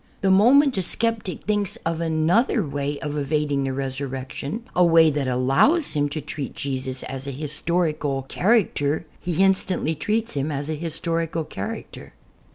[0.21, 5.27] The moment a sceptic thinks of another way of evadmg the Resurrection— a way that
[5.27, 10.73] allows him to" treat Jesus as a historical character— he instantly treats him as a
[10.73, 12.13] historical character.